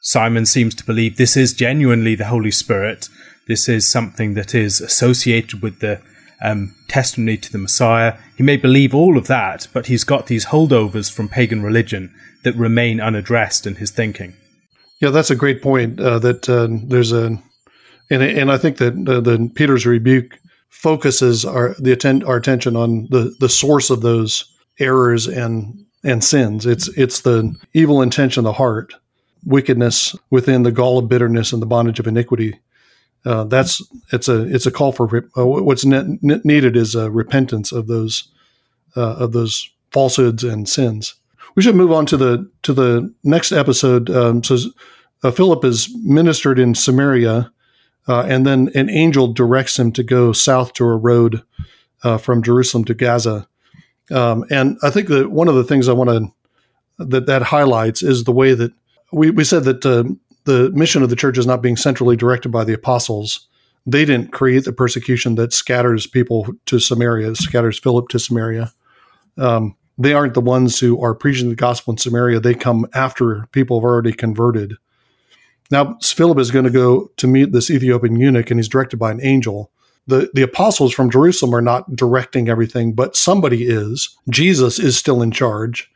[0.00, 3.08] Simon seems to believe this is genuinely the Holy Spirit,
[3.48, 6.00] this is something that is associated with the
[6.42, 8.16] um, testimony to the Messiah.
[8.36, 12.54] He may believe all of that, but he's got these holdovers from pagan religion that
[12.56, 14.34] remain unaddressed in his thinking.
[15.00, 16.00] Yeah, that's a great point.
[16.00, 17.38] Uh, that uh, there's a,
[18.10, 22.76] and and I think that uh, the Peter's rebuke focuses our the atten- our attention
[22.76, 24.44] on the the source of those
[24.78, 26.66] errors and and sins.
[26.66, 28.94] It's it's the evil intention of the heart,
[29.44, 32.58] wickedness within the gall of bitterness and the bondage of iniquity.
[33.24, 37.72] Uh, that's it's a it's a call for uh, what's ne- needed is a repentance
[37.72, 38.28] of those
[38.96, 41.14] uh, of those falsehoods and sins.
[41.56, 44.10] We should move on to the to the next episode.
[44.10, 44.56] Um, so
[45.24, 47.50] uh, Philip is ministered in Samaria
[48.08, 51.42] Uh, and then an angel directs him to go south to a road
[52.04, 53.48] uh, from Jerusalem to Gaza.
[54.10, 56.32] Um, and I think that one of the things I want to
[56.98, 58.72] that that highlights is the way that
[59.12, 60.04] we, we said that uh,
[60.44, 63.48] the mission of the church is not being centrally directed by the apostles.
[63.84, 68.72] They didn't create the persecution that scatters people to Samaria, scatters Philip to Samaria.
[69.36, 72.40] Um, they aren't the ones who are preaching the gospel in Samaria.
[72.40, 74.74] They come after people have already converted.
[75.70, 79.10] Now, Philip is going to go to meet this Ethiopian eunuch, and he's directed by
[79.10, 79.70] an angel.
[80.06, 84.16] The, the apostles from Jerusalem are not directing everything, but somebody is.
[84.30, 85.90] Jesus is still in charge.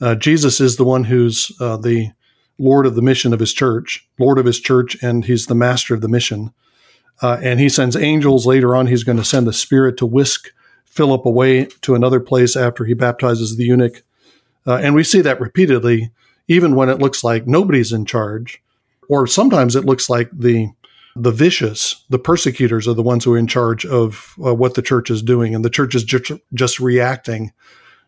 [0.00, 2.10] Uh, Jesus is the one who's uh, the
[2.58, 5.94] Lord of the mission of his church, Lord of his church, and he's the master
[5.94, 6.52] of the mission.
[7.22, 8.86] Uh, and he sends angels later on.
[8.86, 10.50] He's going to send the Spirit to whisk
[10.84, 14.02] Philip away to another place after he baptizes the eunuch.
[14.66, 16.10] Uh, and we see that repeatedly,
[16.48, 18.62] even when it looks like nobody's in charge,
[19.08, 20.68] or sometimes it looks like the
[21.16, 24.82] the vicious, the persecutors are the ones who are in charge of uh, what the
[24.82, 27.52] church is doing, and the church is just, just reacting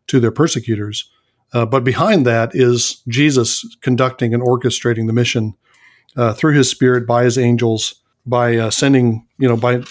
[0.09, 1.09] to their persecutors.
[1.53, 5.55] Uh, but behind that is Jesus conducting and orchestrating the mission
[6.17, 9.83] uh, through his spirit by his angels, by uh, sending, you know, by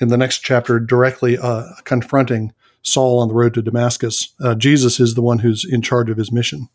[0.00, 4.34] in the next chapter directly uh, confronting Saul on the road to Damascus.
[4.40, 6.68] Uh, Jesus is the one who's in charge of his mission.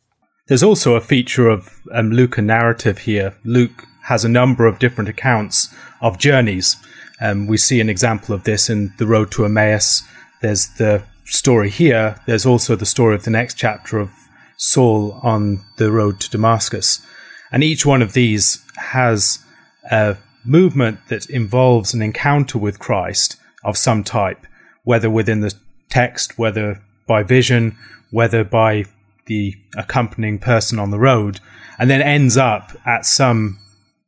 [0.50, 3.36] There's also a feature of um, narrative here.
[3.46, 6.76] Luke has a number of different accounts of journeys.
[7.22, 10.02] Um, we see an example of this in the road to Emmaus.
[10.42, 12.20] There's the story here.
[12.26, 14.10] There's also the story of the next chapter of
[14.58, 17.06] Saul on the road to Damascus.
[17.52, 19.46] And each one of these has
[19.92, 24.48] a movement that involves an encounter with Christ of some type,
[24.84, 25.54] whether within the
[25.90, 27.78] text, whether by vision,
[28.10, 28.86] whether by
[29.30, 31.40] the accompanying person on the road,
[31.78, 33.58] and then ends up at some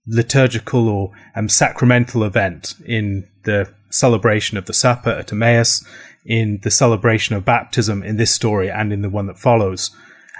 [0.05, 5.85] liturgical or um, sacramental event in the celebration of the supper at Emmaus,
[6.25, 9.91] in the celebration of baptism in this story, and in the one that follows.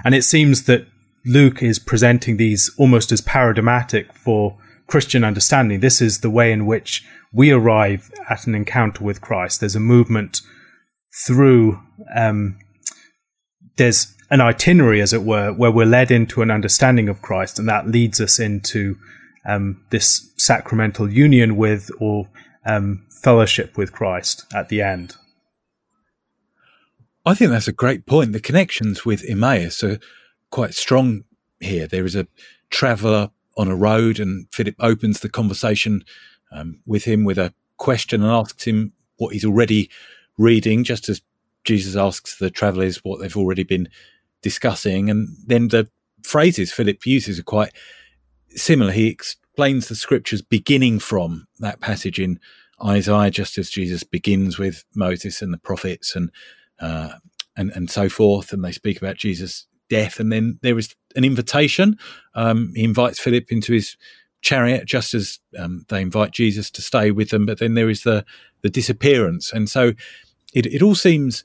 [0.04, 0.88] And it seems that
[1.26, 5.80] Luke is presenting these almost as paradigmatic for Christian understanding.
[5.80, 9.60] This is the way in which we arrive at an encounter with Christ.
[9.60, 10.42] There's a movement
[11.26, 11.80] through,
[12.16, 12.58] um,
[13.78, 17.68] there's an itinerary, as it were, where we're led into an understanding of Christ, and
[17.68, 18.98] that leads us into
[19.46, 22.30] um, this sacramental union with or
[22.66, 25.18] um, fellowship with Christ at the end.
[27.26, 28.32] I think that's a great point.
[28.32, 30.00] The connections with Emmaus are
[30.50, 31.26] quite strong
[31.60, 31.86] here.
[31.86, 32.28] There is a
[32.70, 36.06] traveller on a road, and Philip opens the conversation
[36.54, 39.90] um, with him with a question and asks him what he's already
[40.38, 41.22] reading, just as
[41.66, 43.90] Jesus asks the travellers what they've already been
[44.42, 45.10] discussing.
[45.10, 45.90] And then the
[46.24, 47.72] phrases Philip uses are quite
[48.50, 48.92] similar.
[48.92, 52.40] He explains the scriptures beginning from that passage in
[52.84, 56.32] Isaiah, just as Jesus begins with Moses and the prophets and
[56.80, 57.14] uh,
[57.56, 61.24] and and so forth, and they speak about Jesus' death, and then there is an
[61.24, 61.98] invitation.
[62.34, 63.98] Um, he invites Philip into his
[64.42, 67.46] chariot, just as um, they invite Jesus to stay with them.
[67.46, 68.26] But then there is the
[68.62, 69.94] the disappearance, and so
[70.54, 71.44] it it all seems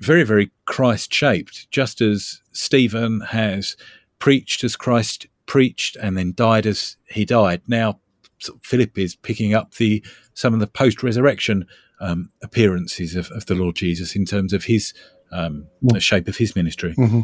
[0.00, 3.76] very very Christ shaped, just as Stephen has
[4.18, 7.62] preached as Christ preached and then died as he died.
[7.66, 8.00] Now
[8.62, 10.04] Philip is picking up the
[10.34, 11.66] some of the post resurrection
[12.00, 14.92] um, appearances of, of, the Lord Jesus in terms of his
[15.30, 16.94] um, the shape of his ministry.
[16.94, 17.22] Mm-hmm.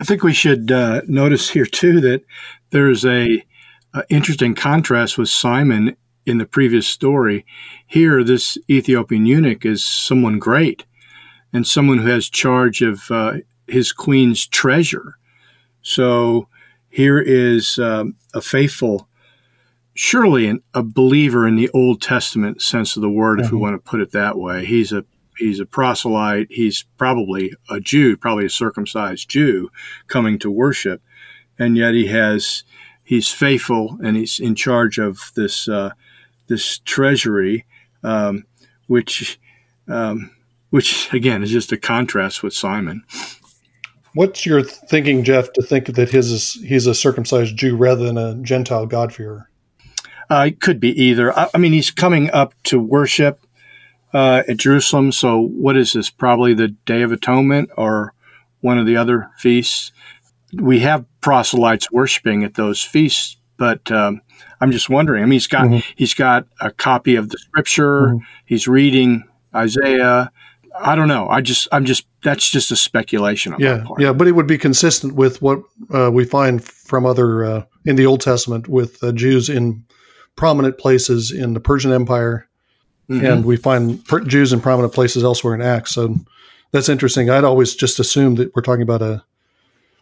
[0.00, 2.24] I think we should uh, notice here too that
[2.70, 3.44] there's a,
[3.92, 7.44] a, interesting contrast with Simon in the previous story.
[7.86, 10.84] Here, this Ethiopian eunuch is someone great
[11.52, 13.34] and someone who has charge of uh,
[13.66, 15.16] his queen's treasure.
[15.82, 16.48] So
[16.88, 19.08] here is um, a faithful
[19.94, 23.46] surely an, a believer in the Old Testament sense of the word, mm-hmm.
[23.46, 23.62] if we mm-hmm.
[23.62, 24.64] want to put it that way.
[24.64, 25.04] He's a
[25.36, 26.48] he's a proselyte.
[26.50, 29.70] He's probably a Jew, probably a circumcised Jew
[30.06, 31.02] coming to worship,
[31.58, 32.64] and yet he has
[33.02, 35.90] he's faithful and he's in charge of this uh,
[36.46, 37.66] this treasury,
[38.02, 38.44] um,
[38.86, 39.38] which
[39.88, 40.30] um,
[40.70, 43.04] which again is just a contrast with Simon.
[44.14, 48.18] What's your thinking, Jeff, to think that his is, he's a circumcised Jew rather than
[48.18, 49.48] a Gentile God-fearer?
[50.28, 51.36] Uh, it could be either.
[51.36, 53.46] I, I, mean, he's coming up to worship
[54.12, 55.12] uh, at Jerusalem.
[55.12, 56.10] So, what is this?
[56.10, 58.14] Probably the Day of Atonement or
[58.60, 59.92] one of the other feasts.
[60.52, 64.22] We have proselytes worshiping at those feasts, but um,
[64.60, 65.22] I'm just wondering.
[65.22, 65.92] I mean, he's got mm-hmm.
[65.96, 68.08] he's got a copy of the Scripture.
[68.08, 68.24] Mm-hmm.
[68.46, 70.32] He's reading Isaiah.
[70.82, 71.28] I don't know.
[71.28, 73.54] I just I'm just that's just a speculation.
[73.58, 75.62] yeah, yeah, but it would be consistent with what
[75.92, 79.84] uh, we find from other uh, in the Old Testament with uh, Jews in
[80.36, 82.48] prominent places in the Persian Empire,
[83.08, 83.24] mm-hmm.
[83.24, 85.94] and we find Jews in prominent places elsewhere in Acts.
[85.94, 86.16] So
[86.72, 87.30] that's interesting.
[87.30, 89.22] I'd always just assumed that we're talking about a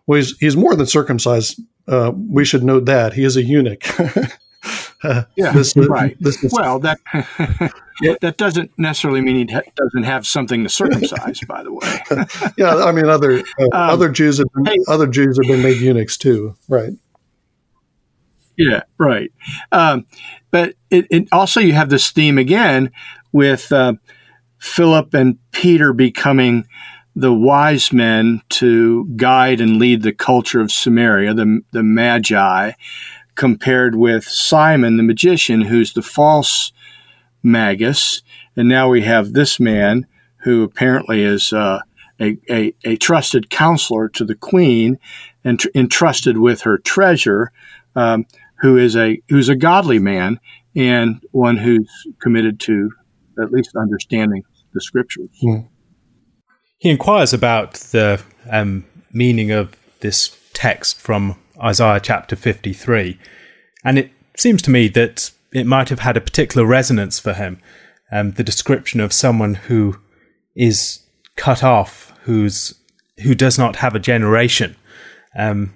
[0.07, 1.61] well, he's, he's more than circumcised.
[1.87, 3.85] Uh, we should note that he is a eunuch.
[5.05, 6.17] yeah, this, right.
[6.21, 6.99] This, this, well, that
[8.21, 11.41] that doesn't necessarily mean he ha- doesn't have something to circumcise.
[11.47, 15.07] by the way, yeah, I mean other uh, um, other Jews have been, hey, other
[15.07, 16.93] Jews have been made eunuchs too, right?
[18.57, 19.31] Yeah, right.
[19.71, 20.07] Um,
[20.51, 22.91] but it, it, also you have this theme again
[23.31, 23.95] with uh,
[24.59, 26.67] Philip and Peter becoming
[27.15, 32.73] the wise men to guide and lead the culture of Samaria, the, the Magi,
[33.39, 36.73] compared with Simon the magician, who's the false
[37.43, 38.23] magus.
[38.57, 40.07] And now we have this man
[40.43, 41.81] who apparently is uh,
[42.21, 44.99] a, a, a, trusted counselor to the queen
[45.45, 47.51] and tr- entrusted with her treasure,
[47.95, 48.27] um,
[48.61, 50.39] who is a who's a godly man
[50.75, 52.91] and one who's committed to
[53.41, 54.43] at least understanding
[54.75, 55.31] the scriptures.
[55.43, 55.69] Mm
[56.79, 58.21] he inquires about the
[58.51, 63.19] um, meaning of this text from Isaiah chapter 53.
[63.85, 67.61] And it seems to me that it might have had a particular resonance for him.
[68.11, 69.99] Um, the description of someone who
[70.55, 71.01] is
[71.37, 72.75] cut off, who's
[73.23, 74.77] who does not have a generation.
[75.37, 75.75] Um,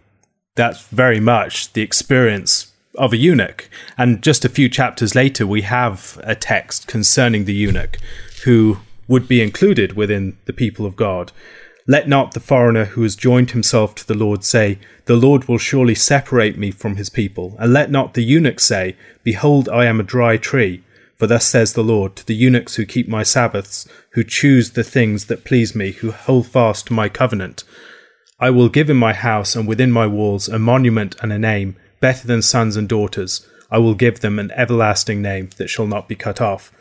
[0.55, 3.69] that's very much the experience of a eunuch.
[3.99, 7.99] And just a few chapters later, we have a text concerning the eunuch
[8.45, 8.79] who
[9.09, 11.33] would be included within the people of God.
[11.87, 15.59] Let not the foreigner who has joined himself to the Lord say, The Lord will
[15.59, 17.57] surely separate me from his people.
[17.59, 20.85] And let not the eunuch say, Behold, I am a dry tree.
[21.17, 24.85] For thus says the Lord to the eunuchs who keep my Sabbaths, who choose the
[24.85, 27.65] things that please me, who hold fast to my covenant.
[28.39, 31.77] I will give in my house and within my walls a monument and a name,
[32.01, 33.47] better than sons and daughters.
[33.71, 36.73] I will give them an everlasting name that shall not be cut off.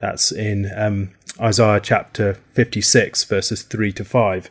[0.00, 1.10] That's in um,
[1.40, 4.50] Isaiah chapter 56, verses 3 to 5.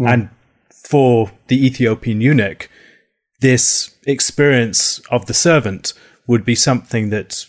[0.00, 0.08] Mm.
[0.08, 0.30] And
[0.70, 2.68] for the Ethiopian eunuch,
[3.40, 5.92] this experience of the servant
[6.26, 7.46] would be something that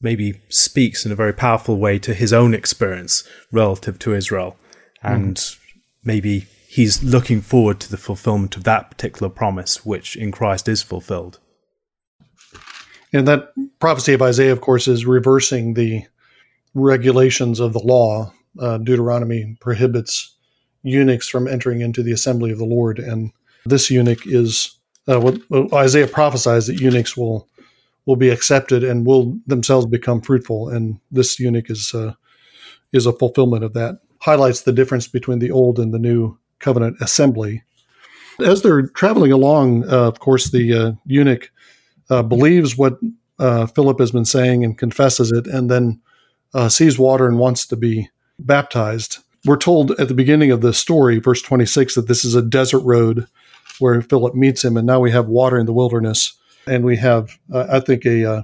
[0.00, 4.56] maybe speaks in a very powerful way to his own experience relative to Israel.
[5.00, 5.12] Hmm.
[5.12, 5.58] And mm.
[6.04, 10.82] maybe he's looking forward to the fulfillment of that particular promise, which in Christ is
[10.82, 11.38] fulfilled.
[13.12, 16.04] And that prophecy of Isaiah, of course, is reversing the
[16.74, 18.32] regulations of the law.
[18.58, 20.34] Uh, Deuteronomy prohibits
[20.82, 23.32] eunuchs from entering into the assembly of the Lord, and
[23.64, 24.76] this eunuch is
[25.08, 25.40] uh, what,
[25.72, 27.48] Isaiah prophesies that eunuchs will
[28.04, 32.14] will be accepted and will themselves become fruitful, and this eunuch is uh,
[32.92, 34.00] is a fulfillment of that.
[34.20, 37.62] Highlights the difference between the old and the new covenant assembly.
[38.44, 41.50] As they're traveling along, uh, of course, the uh, eunuch
[42.10, 42.98] uh, believes what
[43.38, 46.00] Philip has been saying and confesses it, and then
[46.54, 49.18] uh, sees water and wants to be baptized.
[49.44, 52.80] We're told at the beginning of the story, verse 26, that this is a desert
[52.80, 53.26] road
[53.78, 56.34] where Philip meets him, and now we have water in the wilderness,
[56.66, 58.42] and we have, uh, I think, a uh,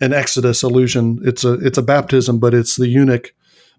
[0.00, 1.20] an Exodus allusion.
[1.24, 3.32] It's a it's a baptism, but it's the eunuch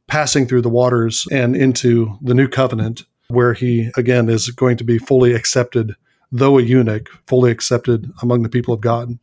[0.07, 4.84] passing through the waters and into the new covenant, where he again is going to
[4.84, 5.95] be fully accepted,
[6.32, 9.19] though a eunuch, fully accepted among the people of God.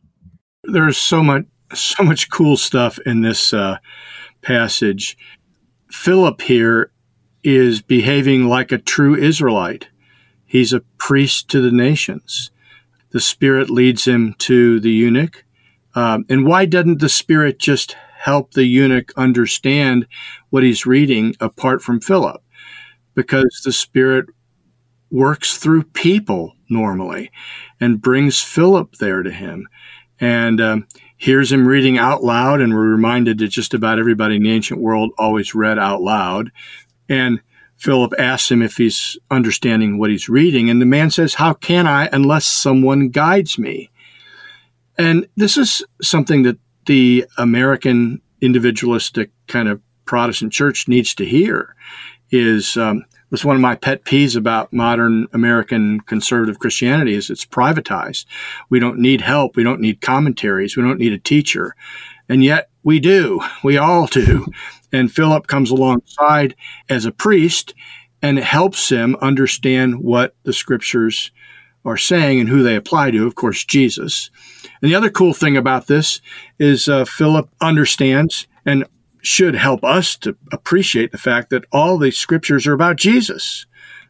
[0.63, 3.77] There's so much so much cool stuff in this uh,
[4.43, 5.17] passage,
[5.89, 6.91] Philip here
[7.43, 9.87] is behaving like a true Israelite.
[10.45, 12.51] He's a priest to the nations.
[13.11, 15.45] The Spirit leads him to the eunuch.
[15.95, 20.07] Um, and why doesn't the Spirit just help the eunuch understand
[20.49, 22.41] what he's reading apart from Philip?
[23.13, 24.27] Because the Spirit
[25.11, 27.31] works through people normally
[27.79, 29.67] and brings Philip there to him.
[30.19, 30.87] And um,
[31.23, 34.81] hears him reading out loud, and we're reminded that just about everybody in the ancient
[34.81, 36.51] world always read out loud.
[37.07, 37.39] And
[37.77, 41.87] Philip asks him if he's understanding what he's reading, and the man says, How can
[41.87, 43.89] I unless someone guides me?
[44.97, 46.57] And this is something that
[46.87, 51.73] the American individualistic kind of Protestant church needs to hear
[52.31, 57.47] is um, was one of my pet peeves about modern American conservative Christianity is it's
[57.47, 58.25] privatized.
[58.69, 59.55] We don't need help.
[59.55, 60.77] We don't need commentaries.
[60.77, 61.75] We don't need a teacher.
[62.29, 63.41] And yet we do.
[63.63, 64.45] We all do.
[64.91, 66.55] And Philip comes alongside
[66.87, 67.73] as a priest
[68.21, 71.31] and helps him understand what the scriptures
[71.83, 74.29] are saying and who they apply to, of course, Jesus.
[74.79, 76.21] And the other cool thing about this
[76.59, 78.85] is uh, Philip understands and
[79.23, 83.65] should help us to appreciate the fact that all the scriptures are about Jesus.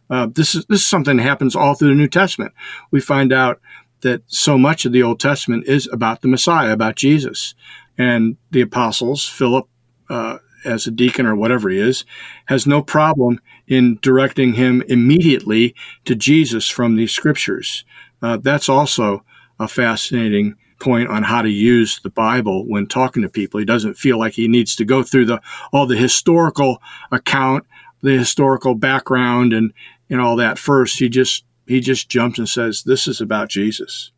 [0.10, 2.52] Uh, this is this is something that happens all through the New Testament.
[2.92, 3.62] We find out
[4.02, 7.56] that so much of the Old Testament is about the Messiah, about Jesus.
[7.98, 9.68] And the apostles, Philip,
[10.10, 12.06] uh, as a deacon or whatever he is,
[12.48, 17.86] has no problem in directing him immediately to Jesus from these scriptures.
[18.22, 19.24] Uh, that's also
[19.60, 23.60] a fascinating point on how to use the Bible when talking to people.
[23.60, 26.82] He doesn't feel like he needs to go through the all the historical
[27.12, 27.66] account,
[28.02, 29.74] the historical background, and
[30.10, 31.00] and all that first.
[31.00, 34.12] He just he just jumps and says, "This is about Jesus."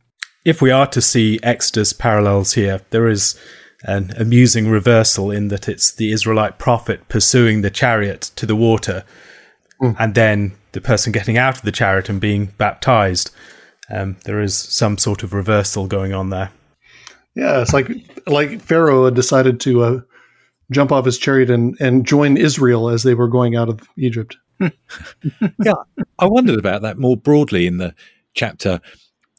[0.43, 3.39] If we are to see Exodus parallels here, there is
[3.83, 9.03] an amusing reversal in that it's the Israelite prophet pursuing the chariot to the water,
[9.81, 9.95] mm.
[9.99, 13.29] and then the person getting out of the chariot and being baptized.
[13.89, 16.51] Um, there is some sort of reversal going on there.
[17.35, 17.89] Yeah, it's like
[18.27, 20.01] like Pharaoh had decided to uh,
[20.71, 24.37] jump off his chariot and, and join Israel as they were going out of Egypt.
[24.59, 25.73] yeah,
[26.17, 27.93] I wondered about that more broadly in the
[28.33, 28.79] chapter.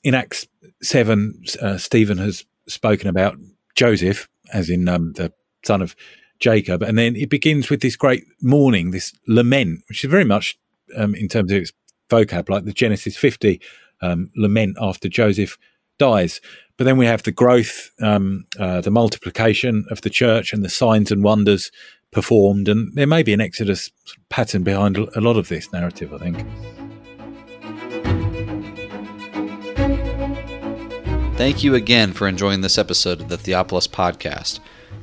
[0.05, 0.47] In Acts
[0.83, 3.37] 7, uh, Stephen has spoken about
[3.75, 5.33] Joseph, as in um, the
[5.65, 5.97] son of
[6.39, 6.83] Jacob.
[6.83, 10.59] And then it begins with this great mourning, this lament, which is very much,
[10.97, 11.73] um, in terms of its
[12.11, 13.61] vocab, like the Genesis 50
[14.03, 15.59] um, lament after Joseph
[15.99, 16.41] dies.
[16.77, 20.69] But then we have the growth, um, uh, the multiplication of the church, and the
[20.69, 21.71] signs and wonders
[22.13, 22.69] performed.
[22.69, 23.91] And there may be an Exodus
[24.29, 26.47] pattern behind a lot of this narrative, I think.
[31.37, 34.61] Thank you again for enjoying this episode of the Theopolis Podcast.